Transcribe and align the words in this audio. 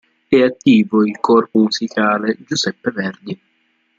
È 0.27 0.41
attivo 0.41 1.05
il 1.05 1.19
Corpo 1.19 1.59
Musicale 1.59 2.35
Giuseppe 2.43 2.89
Verdi. 2.89 3.39